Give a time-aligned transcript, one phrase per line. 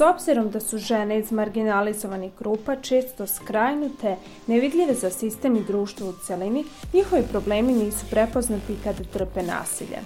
[0.00, 4.16] Obzirom da su žene iz marginalizovanih grupa često skrajnute,
[4.46, 6.64] nevidljive za sistem i društvo u celini,
[6.94, 9.98] njihovi problemi nisu prepoznati kada trpe nasilje.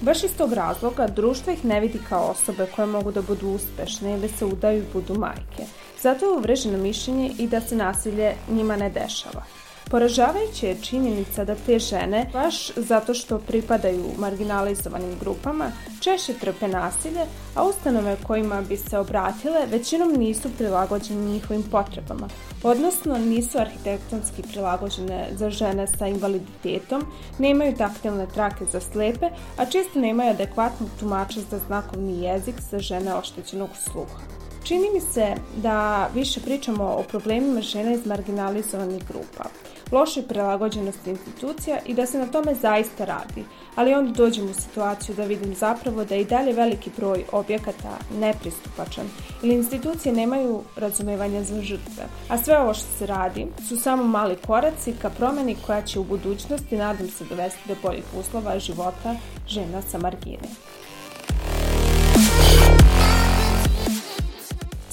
[0.00, 4.12] Baš iz tog razloga društvo ih ne vidi kao osobe koje mogu da budu uspešne
[4.14, 5.64] ili se udaju i budu majke.
[6.00, 9.44] Zato je uvreženo mišljenje i da se nasilje njima ne dešava.
[9.92, 17.20] Poražavajuća je činjenica da te žene, baš zato što pripadaju marginalizovanim grupama, češće trpe nasilje,
[17.54, 22.28] a ustanove kojima bi se obratile većinom nisu prilagođene njihovim potrebama,
[22.62, 27.04] odnosno nisu arhitektonski prilagođene za žene sa invaliditetom,
[27.38, 33.14] nemaju taktilne trake za slepe, a često nemaju adekvatnog tumača za znakovni jezik za žene
[33.14, 34.18] oštećenog sluha.
[34.64, 39.44] Čini mi se da više pričamo o problemima žena iz marginalizovanih grupa,
[39.92, 45.14] lošoj prilagođenosti institucija i da se na tome zaista radi, ali onda dođem u situaciju
[45.14, 49.06] da vidim zapravo da je i dalje veliki broj objekata nepristupačan
[49.42, 52.04] ili institucije nemaju razumevanja za žrtve.
[52.28, 56.04] A sve ovo što se radi su samo mali koraci ka promeni koja će u
[56.04, 59.14] budućnosti, nadam se, dovesti do boljih uslova života
[59.48, 60.48] žena sa margine.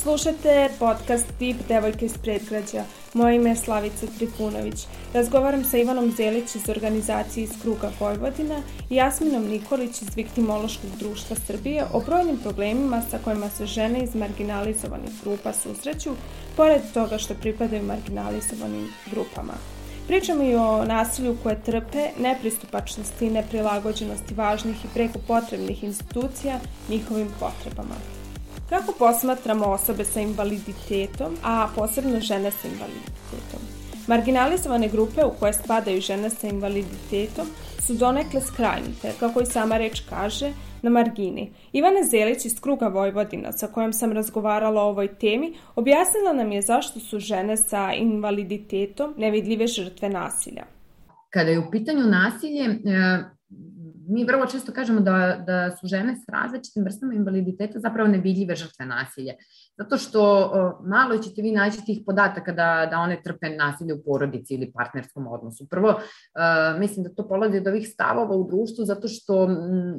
[0.03, 2.83] Slušate podcast Tip Devojke iz predgrađa.
[3.13, 4.85] Moje ime je Slavica Trifunović.
[5.13, 11.35] Razgovaram sa Ivanom Zelić iz organizacije iz Kruga Vojvodina i Jasminom Nikolić iz Viktimološkog društva
[11.47, 16.09] Srbije o brojnim problemima sa kojima se žene iz marginalizovanih grupa susreću,
[16.55, 19.53] pored toga što pripadaju marginalizovanim grupama.
[20.07, 27.27] Pričamo i o nasilju koje trpe, nepristupačnosti i neprilagođenosti važnih i preko potrebnih institucija njihovim
[27.39, 28.18] potrebama.
[28.69, 33.59] Kako posmatramo osobe sa invaliditetom, a posebno žene sa invaliditetom?
[34.07, 37.47] Marginalizovane grupe u koje spadaju žene sa invaliditetom
[37.87, 41.51] su donekle skrajnite, kako i sama reč kaže, na margini.
[41.71, 46.61] Ivana Zelić iz Kruga Vojvodina, sa kojom sam razgovarala o ovoj temi, objasnila nam je
[46.61, 50.63] zašto su žene sa invaliditetom nevidljive žrtve nasilja.
[51.29, 52.79] Kada je u pitanju nasilje,
[54.09, 58.85] mi vrlo često kažemo da, da su žene s različitim vrstama invaliditeta zapravo nevidljive žrtve
[58.85, 59.33] nasilja.
[59.79, 60.51] Zato što
[60.83, 65.27] malo ćete vi naći tih podataka da, da one trpe nasilje u porodici ili partnerskom
[65.27, 65.67] odnosu.
[65.69, 69.47] Prvo, uh, mislim da to polazi od ovih stavova u društvu zato što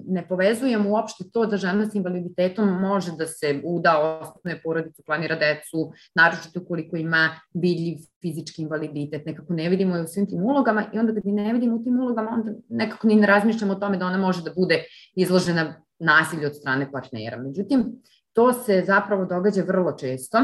[0.07, 5.37] ne povezujemo uopšte to da žena s invaliditetom može da se uda, osnovne porodicu, planira
[5.37, 10.85] decu, naročito koliko ima vidljiv fizički invaliditet, nekako ne vidimo je u svim tim ulogama
[10.93, 13.97] i onda kad ne vidimo u tim ulogama, onda nekako ni ne razmišljamo o tome
[13.97, 14.85] da ona može da bude
[15.17, 17.37] izložena nasilju od strane partnera.
[17.37, 17.85] Međutim,
[18.33, 20.39] to se zapravo događa vrlo često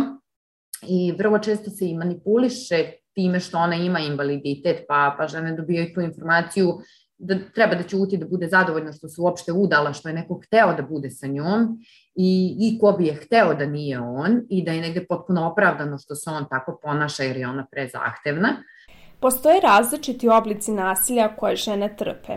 [0.83, 5.95] i vrlo često se i manipuliše time što ona ima invaliditet, pa, pa žene dobijaju
[5.95, 6.79] tu informaciju
[7.19, 10.75] da treba da ćuti, da bude zadovoljna što se uopšte udala, što je neko hteo
[10.75, 11.79] da bude sa njom
[12.15, 15.99] i, i ko bi je hteo da nije on i da je negde potpuno opravdano
[15.99, 18.49] što se on tako ponaša jer je ona prezahtevna.
[19.21, 22.37] Postoje različiti oblici nasilja koje žene trpe.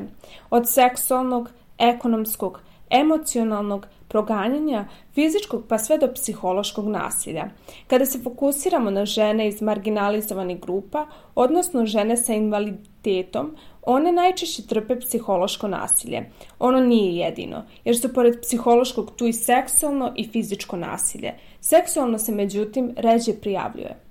[0.49, 7.45] Od seksualnog, ekonomskog, emocionalnog, proganjanja, fizičkog pa sve do psihološkog nasilja.
[7.87, 11.05] Kada se fokusiramo na žene iz marginalizovanih grupa,
[11.35, 16.31] odnosno žene sa invaliditetom, one najčešće trpe psihološko nasilje.
[16.59, 21.33] Ono nije jedino, jer su pored psihološkog tu i seksualno i fizičko nasilje.
[21.61, 24.08] Seksualno se međutim ređe prijavljuje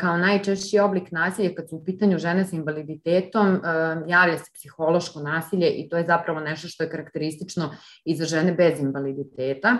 [0.00, 3.60] kao najčešći oblik nasilja kad su u pitanju žene sa invaliditetom
[4.06, 7.70] javlja se psihološko nasilje i to je zapravo nešto što je karakteristično
[8.04, 9.76] i za žene bez invaliditeta.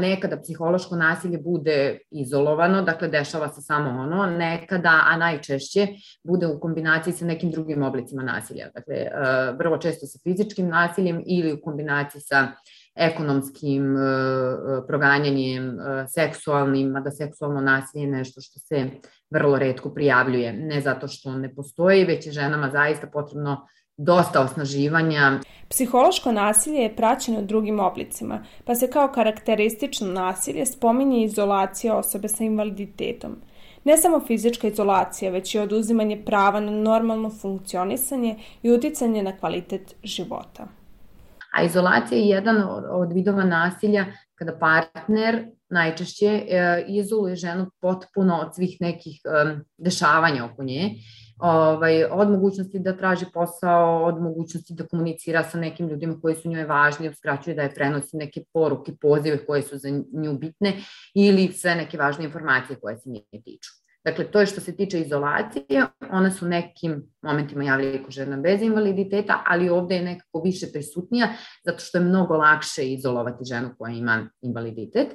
[0.00, 5.88] Nekada psihološko nasilje bude izolovano, dakle dešava se samo ono, nekada, a najčešće,
[6.24, 8.70] bude u kombinaciji sa nekim drugim oblicima nasilja.
[8.74, 8.96] Dakle,
[9.58, 12.46] vrlo često sa fizičkim nasiljem ili u kombinaciji sa
[13.00, 18.86] ekonomskim e, e, proganjanjem, e, seksualnim, mada seksualno nasilje je nešto što se
[19.30, 20.52] vrlo redko prijavljuje.
[20.52, 23.66] Ne zato što ne postoji, već je ženama zaista potrebno
[23.96, 25.40] dosta osnaživanja.
[25.68, 32.44] Psihološko nasilje je praćeno drugim oblicima, pa se kao karakteristično nasilje spominje izolacija osobe sa
[32.44, 33.36] invaliditetom.
[33.84, 39.94] Ne samo fizička izolacija, već i oduzimanje prava na normalno funkcionisanje i uticanje na kvalitet
[40.02, 40.79] života.
[41.52, 48.54] A izolacija je jedan od vidova nasilja kada partner najčešće e, izoluje ženu potpuno od
[48.54, 50.90] svih nekih e, dešavanja oko nje,
[51.38, 56.48] ovaj, od mogućnosti da traži posao, od mogućnosti da komunicira sa nekim ljudima koji su
[56.48, 60.72] njoj važni, uskraćuje da je prenosi neke poruke, pozive koje su za nju bitne
[61.14, 63.79] ili sve neke važne informacije koje se nje tiču.
[64.04, 68.62] Dakle, to je što se tiče izolacije, ona su nekim momentima javljaju kod žena bez
[68.62, 71.28] invaliditeta, ali ovde je nekako više prisutnija,
[71.64, 75.08] zato što je mnogo lakše izolovati ženu koja ima invaliditet.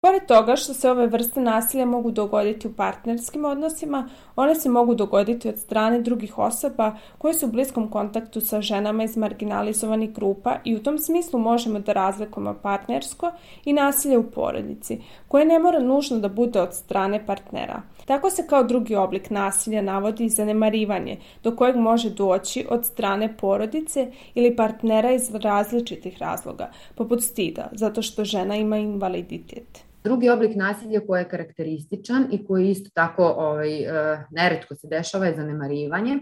[0.00, 4.94] Pored toga što se ove vrste nasilja mogu dogoditi u partnerskim odnosima, one se mogu
[4.94, 10.56] dogoditi od strane drugih osoba koje su u bliskom kontaktu sa ženama iz marginalizovanih grupa
[10.64, 13.32] i u tom smislu možemo da razlikujemo partnersko
[13.64, 17.82] i nasilje u porodici, koje ne mora nužno da bude od strane partnera.
[18.06, 23.36] Tako se kao drugi oblik nasilja navodi i zanemarivanje, do kojeg može doći od strane
[23.36, 29.86] porodice ili partnera iz različitih razloga, poput stida, zato što žena ima invaliditet.
[30.04, 35.26] Drugi oblik nasilja koji je karakterističan i koji isto tako ovaj, eh, neretko se dešava
[35.26, 36.18] je zanemarivanje.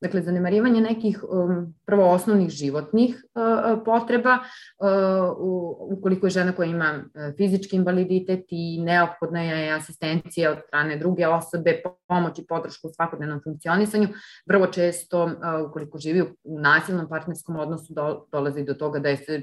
[0.00, 4.38] Dakle, zanemarivanje nekih um, prvo osnovnih životnih uh, potreba,
[4.78, 10.96] uh, ukoliko je žena koja ima uh, fizički invaliditet i neophodna je asistencija od strane
[10.96, 14.08] druge osobe, pomoć i podršku u svakodnevnom funkcionisanju,
[14.46, 15.32] vrlo često, uh,
[15.68, 19.42] ukoliko živi u nasilnom partnerskom odnosu, do, dolazi do toga da se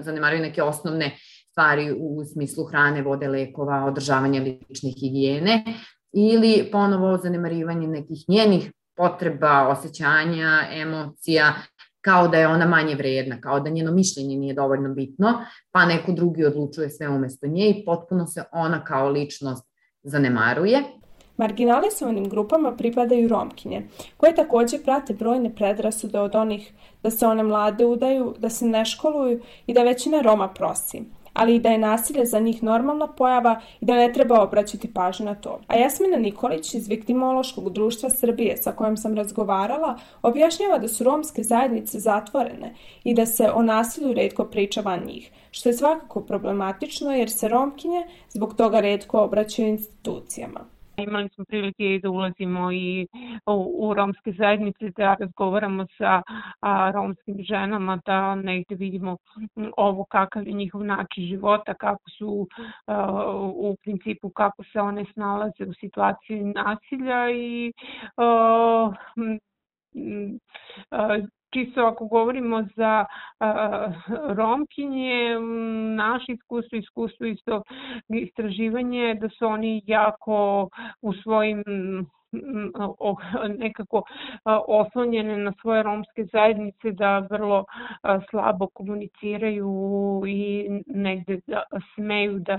[0.00, 1.16] zanemaraju neke osnovne
[1.50, 5.64] stvari u smislu hrane, vode, lekova, održavanja lične higijene
[6.12, 11.52] ili ponovo zanemarivanje nekih njenih potreba, osjećanja, emocija,
[12.00, 16.12] kao da je ona manje vredna, kao da njeno mišljenje nije dovoljno bitno, pa neko
[16.12, 19.66] drugi odlučuje sve umesto nje i potpuno se ona kao ličnost
[20.02, 20.82] zanemaruje.
[21.36, 23.82] Marginalizovanim grupama pripadaju romkinje,
[24.16, 26.72] koje takođe prate brojne predrasude od onih
[27.02, 31.02] da se one mlade udaju, da se ne školuju i da većina Roma prosi
[31.32, 35.26] ali i da je nasilje za njih normalna pojava i da ne treba obraćati pažnju
[35.26, 35.60] na to.
[35.66, 41.42] A Jasmina Nikolić iz Viktimološkog društva Srbije sa kojom sam razgovarala objašnjava da su romske
[41.42, 42.74] zajednice zatvorene
[43.04, 47.48] i da se o nasilju redko priča van njih, što je svakako problematično jer se
[47.48, 50.71] romkinje zbog toga redko obraćaju institucijama.
[50.96, 53.06] Imali smo prilike da ulazimo i
[53.46, 56.22] u, u romske zajednice, da razgovaramo sa
[56.60, 59.16] a, romskim ženama, da negde vidimo
[59.76, 62.46] ovo kakav je njihov način života, kako su
[62.86, 67.72] a, u principu, kako se one snalaze u situaciji nasilja i
[68.16, 68.92] a,
[71.52, 73.04] čisto ako govorimo za
[74.36, 75.38] romkinje,
[75.96, 77.62] naše iskustvo, iskustvo isto
[78.08, 80.68] istraživanje da su oni jako
[81.02, 81.62] u svojim
[83.64, 84.02] nekako
[84.68, 87.64] oslonjene na svoje romske zajednice da vrlo
[88.30, 91.62] slabo komuniciraju i negde da
[91.94, 92.58] smeju da,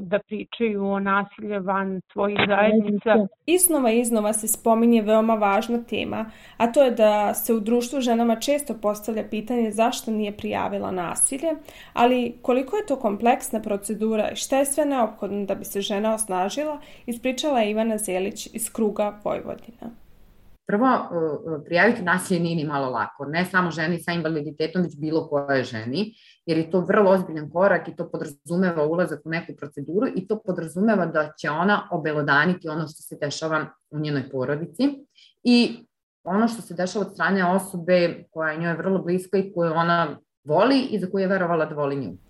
[0.00, 3.26] da pričaju o nasilju van svojih zajednica.
[3.46, 8.00] Iznova i iznova se spominje veoma važna tema, a to je da se u društvu
[8.00, 11.50] ženama često postavlja pitanje zašto nije prijavila nasilje,
[11.92, 16.14] ali koliko je to kompleksna procedura i šta je sve neophodno da bi se žena
[16.14, 19.90] osnažila, ispričala je Ivana Zelić Đelić iz kruga Vojvodina.
[20.66, 23.24] Prvo, e, e, prijaviti nasilje nije ni malo lako.
[23.24, 26.14] Ne samo ženi sa invaliditetom, već bilo koje ženi,
[26.46, 30.42] jer je to vrlo ozbiljan korak i to podrazumeva ulazak u neku proceduru i to
[30.46, 35.06] podrazumeva da će ona obelodaniti ono što se dešava u njenoj porodici
[35.42, 35.86] i
[36.24, 40.18] ono što se dešava od strane osobe koja je njoj vrlo bliska i koju ona
[40.44, 42.27] voli i za koju je verovala da voli nju.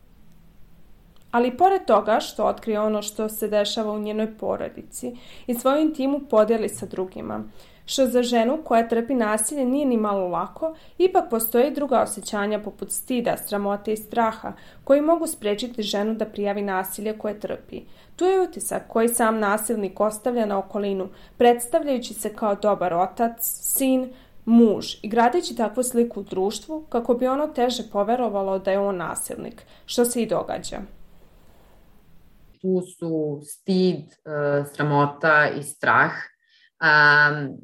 [1.30, 5.16] Ali pored toga što otkrije ono što se dešava u njenoj porodici
[5.46, 7.44] i svoju intimu podeli sa drugima,
[7.88, 12.90] što za ženu koja trpi nasilje nije ni malo lako, ipak postoje druga osjećanja poput
[12.90, 14.52] stida, sramote i straha,
[14.84, 17.80] koji mogu sprečiti ženu da prijavi nasilje koje trpi.
[18.16, 24.10] Tu je utisak koji sam nasilnik ostavlja na okolinu, predstavljajući se kao dobar otac, sin,
[24.44, 28.96] muž i gradeći takvu sliku u društvu kako bi ono teže poverovalo da je on
[28.96, 30.78] nasilnik, što se i događa
[32.60, 36.12] tu su stid, e, sramota i strah.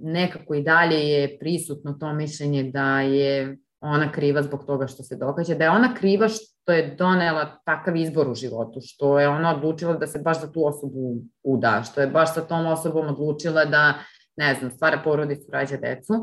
[0.03, 5.17] nekako i dalje je prisutno to mišljenje da je ona kriva zbog toga što se
[5.17, 9.57] događa, da je ona kriva što je donela takav izbor u životu, što je ona
[9.57, 13.65] odlučila da se baš za tu osobu uda, što je baš sa tom osobom odlučila
[13.65, 13.95] da,
[14.37, 16.15] ne znam, stvara porodicu, rađa decu.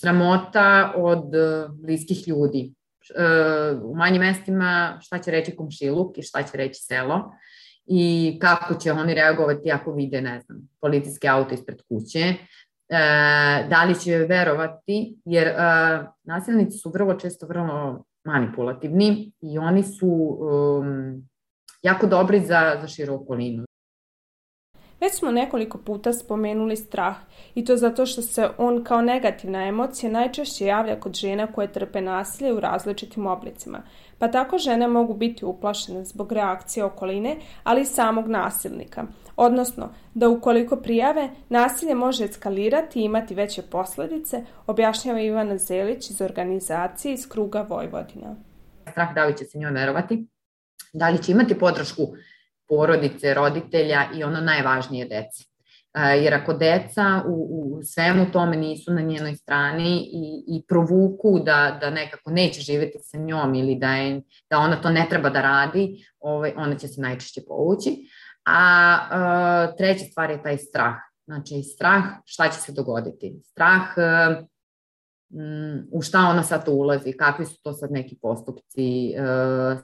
[0.00, 1.24] Sramota od
[1.72, 2.74] bliskih ljudi,
[3.82, 7.32] u manjim mestima šta će reći komšiluk i šta će reći selo
[7.86, 12.36] i kako će oni reagovati ako vide, ne znam, policijske auto ispred kuće, e,
[13.70, 15.54] da li će verovati, jer e,
[16.22, 21.28] nasilnici su vrlo često vrlo manipulativni i oni su um,
[21.82, 23.64] jako dobri za, za širu okolinu.
[25.00, 27.16] Već smo nekoliko puta spomenuli strah
[27.54, 32.00] i to zato što se on kao negativna emocija najčešće javlja kod žena koje trpe
[32.00, 33.82] nasilje u različitim oblicima.
[34.18, 39.04] Pa tako žene mogu biti uplašene zbog reakcije okoline, ali i samog nasilnika.
[39.36, 46.20] Odnosno, da ukoliko prijave, nasilje može eskalirati i imati veće posledice, objašnjava Ivana Zelić iz
[46.20, 48.36] organizacije iz kruga Vojvodina
[48.90, 50.26] strah da li će se njoj verovati,
[50.92, 52.02] da li će imati podršku
[52.70, 55.44] porodice, roditelja i ono najvažnije dece.
[55.94, 57.32] Jer ako deca u,
[57.78, 62.98] u svemu tome nisu na njenoj strani i, i provuku da, da nekako neće živeti
[63.02, 66.88] sa njom ili da, je, da ona to ne treba da radi, ovaj, ona će
[66.88, 67.90] se najčešće povući.
[68.44, 70.94] A a treća stvar je taj strah.
[71.24, 73.40] Znači, strah šta će se dogoditi.
[73.44, 73.82] Strah
[75.92, 79.14] u šta ona sad ulazi, kakvi su to sad neki postupci,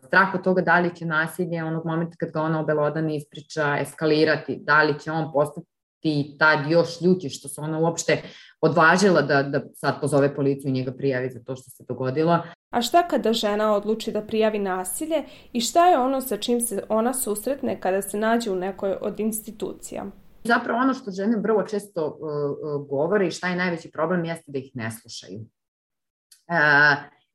[0.07, 4.59] strah od toga da li će nasilje onog momenta kad ga ona obelodani ispriča eskalirati,
[4.63, 8.23] da li će on postati tad još ljuti što se ona uopšte
[8.61, 12.39] odvažila da, da sad pozove policiju i njega prijavi za to što se dogodilo.
[12.71, 16.83] A šta kada žena odluči da prijavi nasilje i šta je ono sa čim se
[16.89, 20.05] ona susretne kada se nađe u nekoj od institucija?
[20.47, 24.53] Zapravo ono što žene vrlo često uh, uh, govore i šta je najveći problem jeste
[24.53, 25.41] da ih ne slušaju.
[25.41, 25.47] Uh,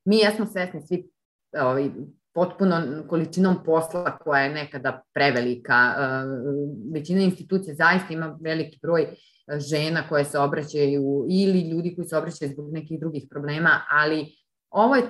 [0.06, 1.10] mi jesmo svesni svi
[1.62, 1.90] ovaj,
[2.34, 5.96] potpuno količinom posla koja je nekada prevelika.
[6.94, 9.08] Većina institucija zaista ima veliki broj
[9.58, 14.36] žena koje se obraćaju ili ljudi koji se obraćaju zbog nekih drugih problema, ali
[14.70, 15.04] ovo je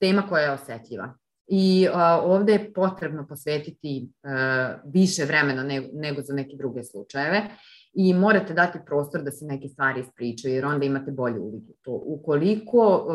[0.00, 1.14] tema koja je osetljiva.
[1.48, 7.42] I a, ovde je potrebno posvetiti a, više vremena nego, nego za neke druge slučajeve
[7.94, 12.02] i morate dati prostor da se neke stvari ispričaju, jer onda imate bolju uvid to.
[12.04, 13.06] Ukoliko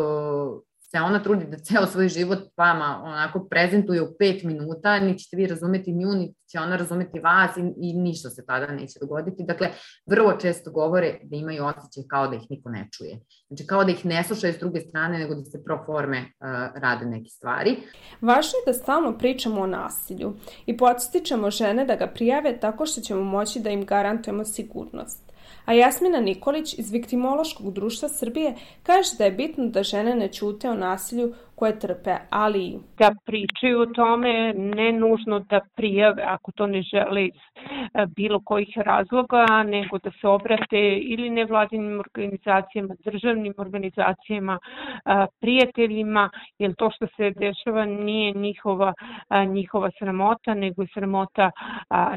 [0.95, 5.37] se ona trudi da ceo svoj život vama onako prezentuje u pet minuta, ni ćete
[5.37, 9.43] vi razumeti nju, ni će ona razumeti vas i, i ništa se tada neće dogoditi.
[9.43, 9.69] Dakle,
[10.05, 13.19] vrlo često govore da imaju osjećaj kao da ih niko ne čuje.
[13.47, 16.81] Znači, kao da ih ne slušaju s druge strane, nego da se pro forme uh,
[16.81, 17.77] rade neke stvari.
[18.21, 20.35] Važno je da stalno pričamo o nasilju
[20.65, 25.32] i podstičemo žene da ga prijave tako što ćemo moći da im garantujemo sigurnost
[25.65, 30.69] a Jasmina Nikolić iz Viktimološkog društva Srbije kaže da je bitno da žene ne ćute
[30.69, 31.33] o nasilju
[31.63, 32.79] koje trpe, ali.
[32.97, 38.39] Da pričaju o tome, ne nužno da prijave ako to ne žele iz e, bilo
[38.45, 46.29] kojih razloga, nego da se obrate ili nevladinim organizacijama, državnim organizacijama, e, prijateljima,
[46.59, 48.93] jer to što se dešava nije njihova,
[49.29, 51.51] e, njihova sramota, nego je sramota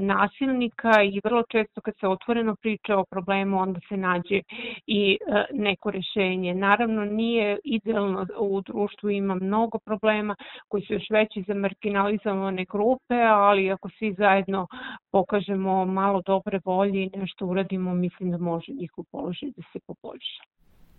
[0.01, 4.41] nasilnika i vrlo često kad se otvoreno priča o problemu, onda se nađe
[4.87, 5.19] i
[5.53, 6.55] neko rešenje.
[6.55, 10.37] Naravno, nije idealno u društvu ima mnogo problema
[10.69, 14.67] koji su još veći za marginalizovane grupe, ali ako svi zajedno
[15.13, 20.56] pokažemo malo dobre volje i nešto uradimo, mislim da može njihov položaj da se poboljša.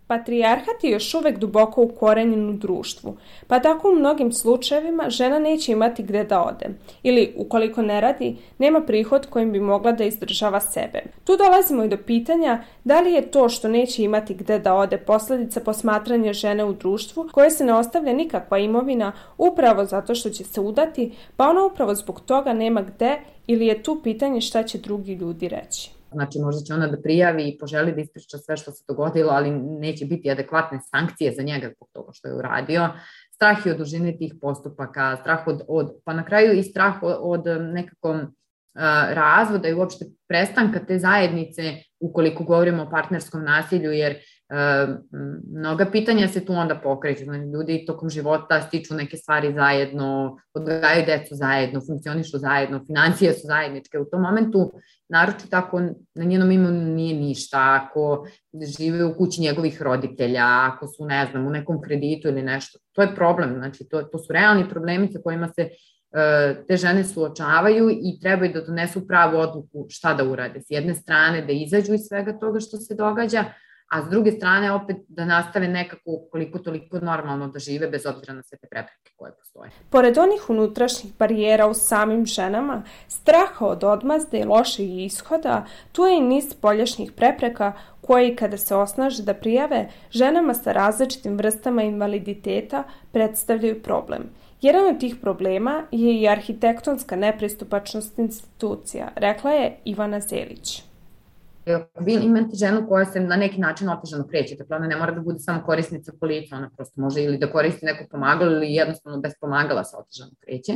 [0.08, 5.72] Patrijarhat je još uvek duboko ukorenjen u društvu, pa tako u mnogim slučajevima žena neće
[5.72, 6.66] imati gde da ode,
[7.02, 11.02] ili ukoliko ne radi, nema prihod kojim bi mogla da izdržava sebe.
[11.24, 14.98] Tu dolazimo i do pitanja da li je to što neće imati gde da ode
[14.98, 20.44] posledica posmatranja žene u društvu koje se ne ostavlja nikakva imovina upravo zato što će
[20.44, 24.78] se udati, pa ona upravo zbog toga nema gde ili je tu pitanje šta će
[24.78, 25.97] drugi ljudi reći.
[26.12, 29.50] Znači možda će ona da prijavi i poželi da ispriča sve što se dogodilo, ali
[29.50, 32.88] neće biti adekvatne sankcije za njega zbog toga što je uradio.
[33.34, 37.16] Strah je od dužine tih postupaka, strah od, od pa na kraju i strah od,
[37.20, 38.28] od nekako uh,
[39.10, 44.16] razvoda i uopšte prestanka te zajednice ukoliko govorimo o partnerskom nasilju, jer
[45.54, 47.24] mnoga pitanja se tu onda pokreću.
[47.24, 53.46] Znači, ljudi tokom života stiču neke stvari zajedno, odgajaju decu zajedno, funkcionišu zajedno, financije su
[53.46, 53.98] zajedničke.
[53.98, 54.72] U tom momentu,
[55.08, 55.80] naročito ako
[56.14, 58.26] na njenom imenu nije ništa, ako
[58.78, 63.02] žive u kući njegovih roditelja, ako su, ne znam, u nekom kreditu ili nešto, to
[63.02, 63.54] je problem.
[63.54, 65.68] Znači, to, to su realni problemi sa kojima se
[66.68, 70.60] te žene suočavaju i trebaju da donesu pravu odluku šta da urade.
[70.60, 73.44] S jedne strane da izađu iz svega toga što se događa,
[73.88, 78.34] a s druge strane opet da nastave nekako koliko toliko normalno da žive bez obzira
[78.34, 79.70] na sve te prepreke koje postoje.
[79.90, 86.16] Pored onih unutrašnjih barijera u samim ženama, straha od odmazde i loših ishoda, tu je
[86.16, 92.84] i niz poljašnjih prepreka koji kada se osnaže da prijave, ženama sa različitim vrstama invaliditeta
[93.12, 94.22] predstavljaju problem.
[94.60, 100.88] Jedan od tih problema je i arhitektonska nepristupačnost institucija, rekla je Ivana Zelić
[102.00, 105.20] vi imate ženu koja se na neki način otežano kreće, dakle ona ne mora da
[105.20, 109.32] bude samo korisnica kolica, ona prosto može ili da koristi neko pomagalo ili jednostavno bez
[109.40, 110.72] pomagala se otežano kreće.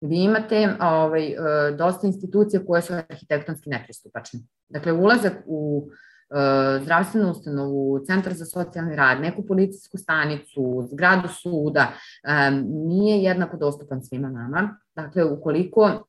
[0.00, 1.36] Vi imate ovaj, e,
[1.78, 4.40] dosta institucija koje su arhitektonski nepristupačne.
[4.68, 5.88] Dakle, ulazak u
[6.30, 11.92] e, zdravstvenu ustanovu, centar za socijalni rad, neku policijsku stanicu, zgradu suda,
[12.24, 12.50] e,
[12.88, 14.76] nije jednako dostupan svima nama.
[14.94, 16.06] Dakle, ukoliko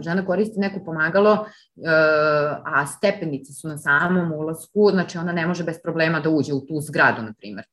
[0.00, 1.90] žena koristi neko pomagalo, e,
[2.64, 6.60] a stepenice su na samom ulasku, znači ona ne može bez problema da uđe u
[6.60, 7.66] tu zgradu, na primjer.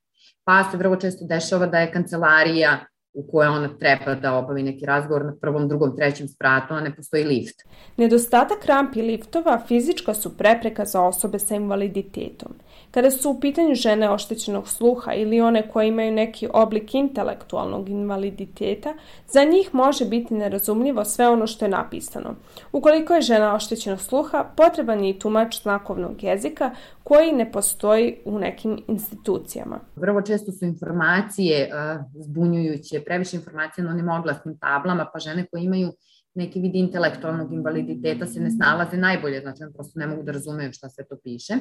[0.44, 2.78] Pa se vrlo često dešava da je kancelarija
[3.14, 6.96] u kojoj ona treba da obavi neki razgovor na prvom, drugom, trećem spratu, a ne
[6.96, 7.56] postoji lift.
[7.96, 12.52] Nedostatak rampi liftova fizička su prepreka za osobe sa invaliditetom.
[12.90, 18.94] Kada su u pitanju žene oštećenog sluha ili one koje imaju neki oblik intelektualnog invaliditeta,
[19.26, 22.34] za njih može biti nerazumljivo sve ono što je napisano.
[22.72, 26.70] Ukoliko je žena oštećenog sluha, potreban je i tumač znakovnog jezika
[27.08, 29.80] koji ne postoji u nekim institucijama.
[29.96, 35.64] Vrlo često su informacije uh, zbunjujuće, previše informacija na onim oglasnim tablama, pa žene koje
[35.64, 35.92] imaju
[36.34, 40.88] neki vid intelektualnog invaliditeta se ne snalaze najbolje, znači prosto ne mogu da razumeju šta
[40.88, 41.54] sve to piše.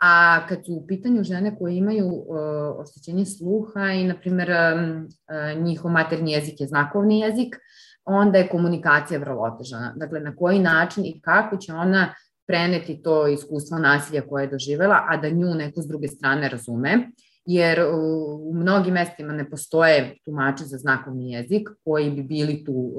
[0.00, 2.36] A kad su u pitanju žene koje imaju uh,
[2.78, 7.56] oštećenje sluha i, na primjer, um, uh, njihov maternji jezik je znakovni jezik,
[8.04, 9.92] onda je komunikacija vrlo otežana.
[9.96, 12.14] Dakle, na koji način i kako će ona
[12.46, 17.10] preneti to iskustvo nasilja koje je doživela, a da nju neko s druge strane razume
[17.46, 22.92] jer u mnogim mestima ne postoje tumači za znakovni jezik koji bi bili tu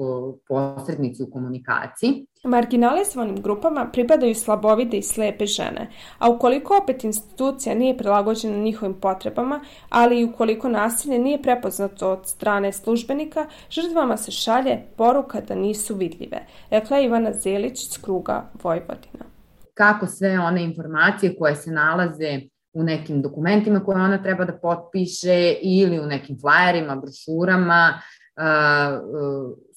[0.48, 2.26] posrednici u komunikaciji.
[2.44, 9.60] Marginalizovanim grupama pripadaju slabovide i slepe žene, a ukoliko opet institucija nije prilagođena njihovim potrebama,
[9.88, 15.94] ali i ukoliko nasilje nije prepoznato od strane službenika, žrtvama se šalje poruka da nisu
[15.94, 19.37] vidljive, rekla je Ivana Zelić iz kruga Vojvodina.
[19.78, 22.40] Kako sve one informacije koje se nalaze
[22.72, 28.00] u nekim dokumentima koje ona treba da potpiše ili u nekim flajerima, brošurama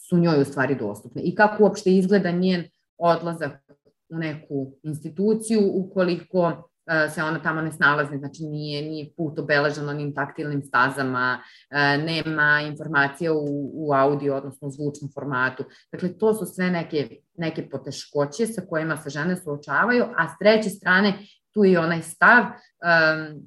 [0.07, 1.21] su njoj u stvari dostupne.
[1.21, 2.63] I kako uopšte izgleda njen
[2.97, 3.51] odlazak
[4.09, 6.70] u neku instituciju ukoliko
[7.09, 11.39] se ona tamo ne snalazi, znači nije, nije put obeležen onim taktilnim stazama,
[12.05, 15.63] nema informacija u, u audio, odnosno u zvučnom formatu.
[15.91, 20.69] Dakle, to su sve neke, neke poteškoće sa kojima se žene suočavaju, a s treće
[20.69, 21.13] strane
[21.53, 23.41] tu je onaj stav um,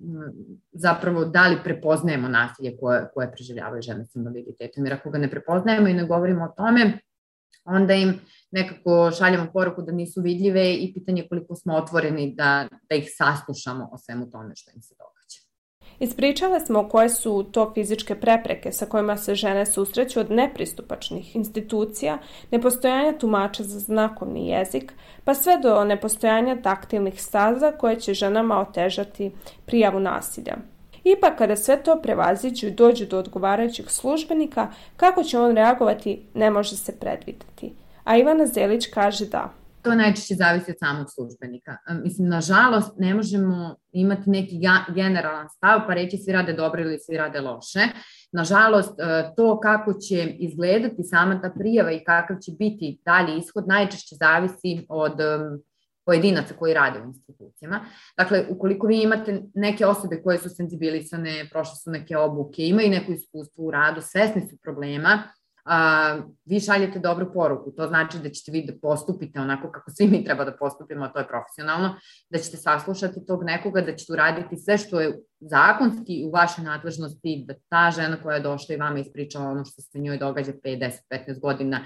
[0.72, 4.86] zapravo da li prepoznajemo nasilje koje, koje preživljavaju žene sa invaliditetom.
[4.86, 6.98] Jer ako ga ne prepoznajemo i ne govorimo o tome,
[7.64, 8.20] onda im
[8.54, 13.88] nekako šaljamo poruku da nisu vidljive i pitanje koliko smo otvoreni da, da ih saslušamo
[13.92, 15.14] o svemu tome što im se događa.
[15.98, 22.18] Ispričale smo koje su to fizičke prepreke sa kojima se žene susreću od nepristupačnih institucija,
[22.50, 24.92] nepostojanja tumača za znakovni jezik,
[25.24, 29.30] pa sve do nepostojanja taktilnih staza koje će ženama otežati
[29.66, 30.56] prijavu nasilja.
[31.04, 36.50] Ipak, kada sve to prevaziđu i dođu do odgovarajućih službenika, kako će on reagovati ne
[36.50, 37.83] može se predvideti.
[38.04, 39.50] A Ivana Zelić kaže da–
[39.84, 41.76] to najčešće zavisi od samog službenika.
[42.04, 44.60] Mislim, nažalost, ne možemo imati neki
[44.94, 47.80] generalan stav pa reći svi rade dobro ili svi rade loše.
[48.32, 53.68] Nažalost, e, to kako će izgledati sama ta prijava i kakav će biti dalje ishod
[53.68, 55.12] najčešće zavisi od
[56.06, 57.80] pojedinaca koji rade u institucijama.
[58.16, 63.12] Dakle, ukoliko vi imate neke osobe koje su senzibilisane, prošle su neke obuke, imaju neko
[63.12, 65.22] iskustvo u radu, svesni su problema,
[65.64, 67.70] a, vi šaljete dobru poruku.
[67.76, 71.12] To znači da ćete vi da postupite onako kako svi mi treba da postupimo, a
[71.12, 71.94] to je profesionalno,
[72.30, 77.44] da ćete saslušati tog nekoga, da ćete uraditi sve što je zakonski u vašoj nadležnosti,
[77.48, 80.78] da ta žena koja je došla i vama ispričala ono što se njoj događa 5,
[80.78, 81.80] 10, 15 godina,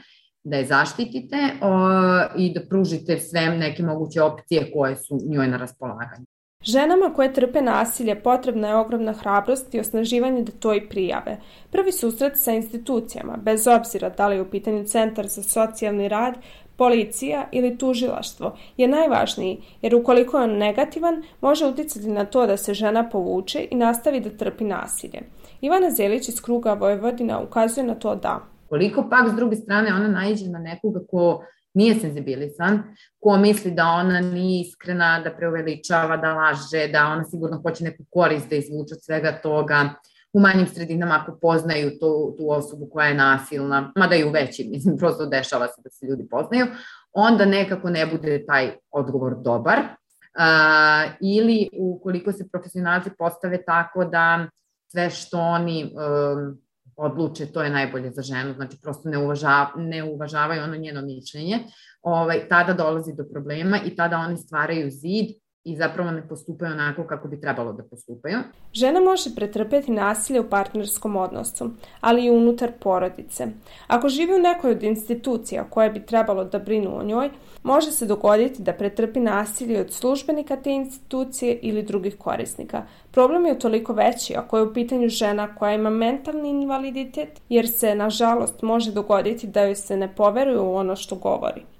[0.45, 1.91] da je zaštitite o,
[2.37, 6.27] i da pružite sve neke moguće opcije koje su njoj na raspolaganju.
[6.63, 11.37] Ženama koje trpe nasilje potrebna je ogromna hrabrost i osnaživanje da to i prijave.
[11.71, 16.35] Prvi susret sa institucijama, bez obzira da li je u pitanju Centar za socijalni rad,
[16.77, 22.57] policija ili tužilaštvo, je najvažniji, jer ukoliko je on negativan, može uticati na to da
[22.57, 25.21] se žena povuče i nastavi da trpi nasilje.
[25.61, 28.41] Ivana Zelić iz kruga Vojvodina ukazuje na to da.
[28.69, 31.43] Koliko pak s druge strane ona naiđe na nekoga ko
[31.75, 32.83] nije senzibilisan,
[33.21, 38.05] ko misli da ona nije iskrena, da preuveličava, da laže, da ona sigurno hoće neku
[38.11, 39.95] korist da izvuče od svega toga,
[40.33, 44.67] u manjim sredinama ako poznaju tu, tu osobu koja je nasilna, mada i u većim,
[44.73, 46.67] mislim, prosto dešava se da se ljudi poznaju,
[47.13, 49.79] onda nekako ne bude taj odgovor dobar.
[49.79, 54.49] Uh, ili ukoliko se profesionalci postave tako da
[54.91, 56.59] sve što oni um,
[56.99, 61.59] odluče, to je najbolje za ženu, znači prosto ne, uvaža, ne uvažavaju ono njeno mišljenje,
[62.03, 65.27] ovaj, tada dolazi do problema i tada oni stvaraju zid
[65.69, 68.39] i zapravo ne postupaju onako kako bi trebalo da postupaju.
[68.73, 73.47] Žena može pretrpeti nasilje u partnerskom odnosu, ali i unutar porodice.
[73.87, 77.31] Ako živi u nekoj od institucija koje bi trebalo da brinu o njoj,
[77.63, 82.83] može se dogoditi da pretrpi nasilje od službenika te institucije ili drugih korisnika.
[83.11, 87.95] Problem je toliko veći ako je u pitanju žena koja ima mentalni invaliditet, jer se,
[87.95, 91.78] nažalost, može dogoditi da joj se ne poveruje u ono što govori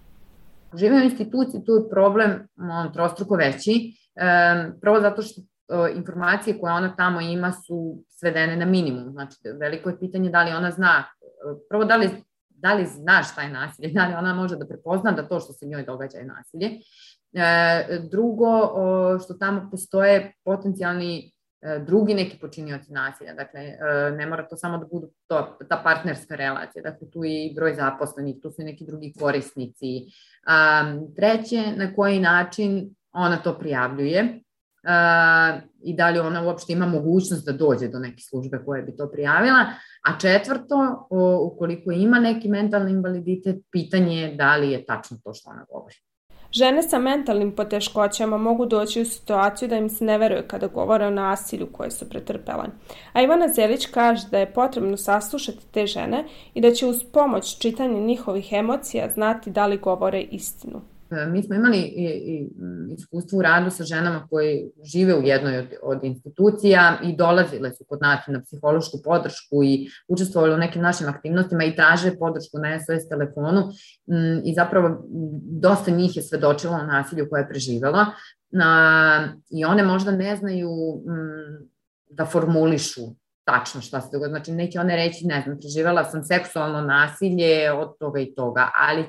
[0.75, 3.93] žive u instituciji, tu je problem on, trostruko veći.
[4.15, 5.41] Um, prvo zato što
[5.97, 9.13] informacije koje ona tamo ima su svedene na minimum.
[9.13, 11.05] Znači, veliko je pitanje da li ona zna,
[11.69, 12.11] prvo da li,
[12.49, 15.53] da li zna šta je nasilje, da li ona može da prepozna da to što
[15.53, 16.71] se njoj događa je nasilje.
[17.33, 18.73] E, drugo,
[19.25, 21.31] što tamo postoje potencijalni e,
[21.87, 23.35] drugi neki počinioci nasilja.
[23.35, 23.77] Dakle, e,
[24.17, 26.83] ne mora to samo da budu to, ta partnerska relacija.
[26.83, 29.87] Dakle, tu je i broj zaposlenih, tu su i neki drugi korisnici.
[31.17, 34.41] Treće, na koji način ona to prijavljuje
[35.83, 39.11] i da li ona uopšte ima mogućnost da dođe do neke službe koje bi to
[39.11, 39.67] prijavila.
[40.09, 41.09] A četvrto,
[41.43, 45.95] ukoliko ima neki mentalni invaliditet, pitanje je da li je tačno to što ona govori.
[46.53, 51.07] Žene sa mentalnim poteškoćama mogu doći u situaciju da im se ne veruje kada govore
[51.07, 52.65] o nasilju koje su pretrpele.
[53.13, 57.59] A Ivana Zelić kaže da je potrebno saslušati te žene i da će uz pomoć
[57.59, 60.81] čitanja njihovih emocija znati da li govore istinu.
[61.11, 62.49] E, mi smo imali i, i
[62.95, 67.85] iskustvo u radu sa ženama koje žive u jednoj od, od institucija i dolazile su
[67.89, 72.79] kod nas na psihološku podršku i učestvovali u nekim našim aktivnostima i traže podršku na
[72.79, 73.63] SOS telefonu
[74.45, 75.05] i zapravo
[75.61, 78.07] dosta njih je svedočilo o nasilju koje je preživela
[79.51, 80.71] i one možda ne znaju
[82.11, 83.01] da formulišu
[83.45, 84.37] tačno šta se dogodilo.
[84.37, 89.05] Znači, neće one reći, ne znam, preživela sam seksualno nasilje od toga i toga, ali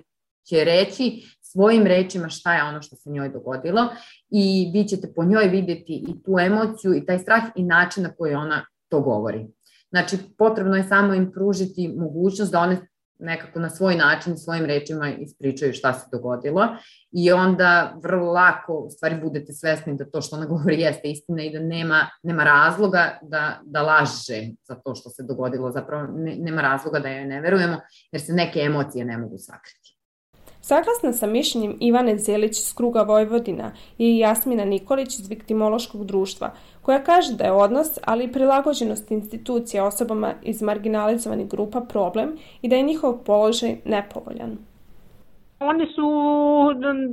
[0.47, 3.87] će reći svojim rečima šta je ono što se njoj dogodilo
[4.29, 8.13] i vi ćete po njoj videti i tu emociju i taj strah i način na
[8.15, 9.47] koji ona to govori.
[9.89, 12.87] Znači, potrebno je samo im pružiti mogućnost da one
[13.19, 16.67] nekako na svoj način, svojim rečima ispričaju šta se dogodilo
[17.11, 21.43] i onda vrlo lako u stvari budete svesni da to što ona govori jeste istina
[21.43, 26.35] i da nema, nema razloga da, da laže za to što se dogodilo, zapravo ne,
[26.35, 27.79] nema razloga da joj ne verujemo
[28.11, 29.98] jer se neke emocije ne mogu sakriti.
[30.61, 37.03] Saglasna sa mišljenjem Ivane Zelić iz kruga Vojvodina i Jasmina Nikolić iz Viktimološkog društva, koja
[37.03, 42.75] kaže da je odnos, ali i prilagođenost institucija osobama iz marginalizovanih grupa problem i da
[42.75, 44.57] je njihov položaj nepovoljan.
[45.59, 46.09] One su,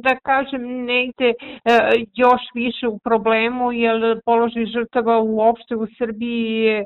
[0.02, 1.34] da kažem, negde e,
[2.14, 6.84] još više u problemu, jer položaj žrtava uopšte u Srbiji je e,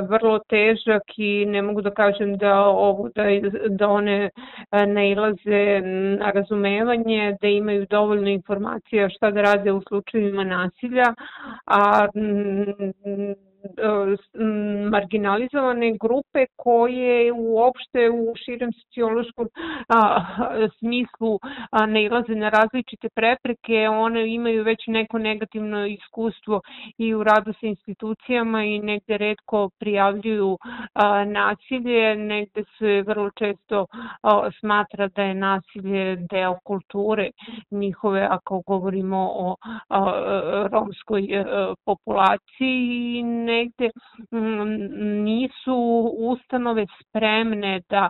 [0.00, 3.24] vrlo težak i ne mogu da kažem da, ovo, da,
[3.68, 4.30] da one
[4.72, 5.80] e, nailaze
[6.18, 11.14] na razumevanje, da imaju dovoljno informacija šta da rade u slučajima nasilja,
[11.66, 12.06] a
[14.90, 19.48] marginalizovane grupe koje uopšte u širem sociološkom
[20.78, 21.38] smislu
[21.88, 26.60] ne ilaze na različite prepreke, one imaju već neko negativno iskustvo
[26.98, 30.58] i u radu sa institucijama i negde redko prijavljuju
[31.26, 33.86] nasilje, negde se vrlo često
[34.60, 37.30] smatra da je nasilje deo kulture
[37.70, 39.54] njihove, ako govorimo o
[40.72, 41.28] romskoj
[41.84, 43.90] populaciji i ne negde
[45.24, 45.76] nisu
[46.18, 48.08] ustanove spremne da,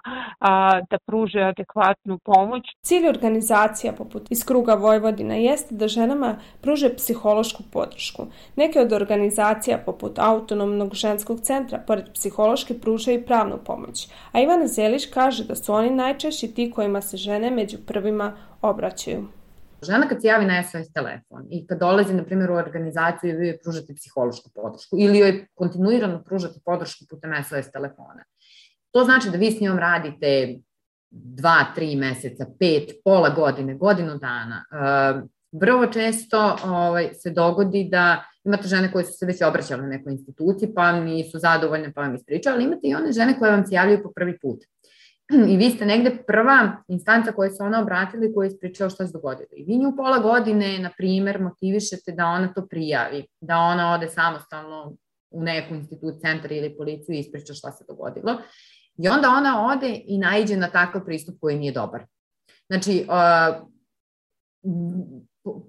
[0.91, 2.63] da pruže adekvatnu pomoć.
[2.81, 8.27] Cilj organizacija poput iz kruga Vojvodina jeste da ženama pruže psihološku podršku.
[8.57, 14.09] Neke od organizacija poput Autonomnog ženskog centra pored psihološke pruže i pravnu pomoć.
[14.33, 18.33] A Ivana Zeliš kaže da su oni najčešći ti kojima se žene među prvima
[18.63, 19.27] obraćaju.
[19.83, 23.37] Žena kad se javi na SOS telefon i kad dolazi, na primjer, u organizaciju i
[23.37, 28.25] vi joj pružate psihološku podršku ili joj kontinuirano pružate podršku putem SOS telefona,
[28.91, 30.57] to znači da vi s njom radite
[31.11, 34.65] dva, tri meseca, pet, pola godine, godinu dana.
[34.73, 35.21] Ehm,
[35.53, 40.13] vrlo često ovaj, se dogodi da imate žene koje su se već obraćale na nekoj
[40.13, 43.75] instituciji, pa nisu zadovoljne, pa vam ispričaju, ali imate i one žene koje vam se
[43.75, 44.59] javljaju po prvi put
[45.49, 49.07] i vi ste negde prva instanca koja se ona obratila i koja je ispričala šta
[49.07, 49.49] se dogodilo.
[49.57, 54.09] I vi nju pola godine, na primer, motivišete da ona to prijavi, da ona ode
[54.09, 54.97] samostalno
[55.31, 58.39] u neku institut, centar ili policiju i ispriča šta se dogodilo.
[58.99, 62.05] I onda ona ode i najđe na takav pristup koji nije dobar.
[62.67, 63.07] Znači,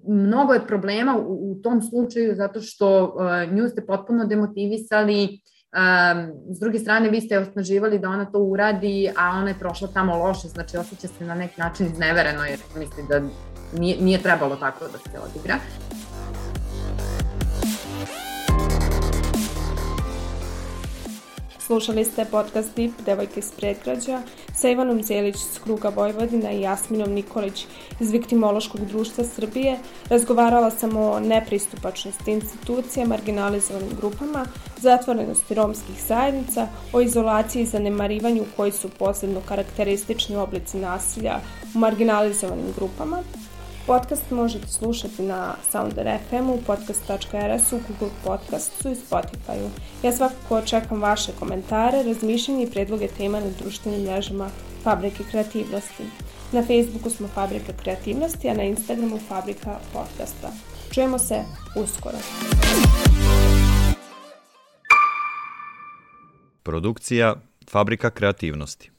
[0.08, 3.16] mnogo je problema u, tom slučaju zato što
[3.52, 9.10] nju ste potpuno demotivisali, Um, s druge strane, vi ste osnaživali da ona to uradi,
[9.16, 13.04] a ona je prošla tamo loše, znači osjeća se na neki način iznevereno jer misli
[13.08, 13.20] da
[13.78, 15.54] nije, nije trebalo tako da se odigra.
[21.68, 24.22] Slušali ste podcast Tip Devojke iz predgrađa
[24.54, 27.66] sa Ivanom Zelić iz Kruga Vojvodina i Jasminom Nikolić
[28.00, 29.78] iz Viktimološkog društva Srbije.
[30.10, 34.46] Razgovarala sam o nepristupačnosti institucija, marginalizovanim grupama,
[34.80, 41.40] zatvorenosti romskih zajednica, o izolaciji i zanemarivanju koji su posebno karakteristični oblici nasilja
[41.74, 43.22] u marginalizovanim grupama,
[43.88, 49.70] Podcast možete slušati na Sounder FM-u, podcast.rs-u, Google Podcastu i Spotify-u.
[50.02, 54.50] Ja svakako očekam vaše komentare, razmišljanje i predloge tema na društvenim mrežama
[54.82, 56.04] Fabrike kreativnosti.
[56.52, 60.52] Na Facebooku smo Fabrika kreativnosti, a na Instagramu Fabrika podcasta.
[60.94, 61.44] Čujemo se
[61.76, 62.18] uskoro.
[66.62, 67.34] Produkcija
[67.70, 68.97] Fabrika kreativnosti.